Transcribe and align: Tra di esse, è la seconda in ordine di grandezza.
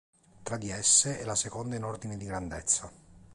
Tra 0.41 0.57
di 0.57 0.71
esse, 0.71 1.19
è 1.19 1.23
la 1.25 1.35
seconda 1.35 1.75
in 1.75 1.83
ordine 1.83 2.17
di 2.17 2.25
grandezza. 2.25 2.91